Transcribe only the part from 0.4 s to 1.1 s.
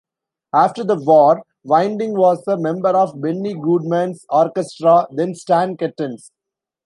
After the